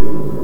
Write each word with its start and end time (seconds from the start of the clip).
you 0.00 0.39